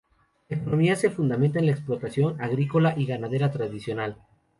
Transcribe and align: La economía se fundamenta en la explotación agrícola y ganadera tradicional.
La 0.49 0.57
economía 0.57 0.95
se 0.95 1.11
fundamenta 1.11 1.59
en 1.59 1.67
la 1.67 1.73
explotación 1.73 2.35
agrícola 2.41 2.95
y 2.97 3.05
ganadera 3.05 3.51
tradicional. 3.51 4.17